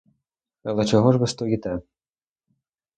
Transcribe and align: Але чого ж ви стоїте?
Але 0.63 0.85
чого 0.85 1.11
ж 1.11 1.17
ви 1.17 1.27
стоїте? 1.27 1.81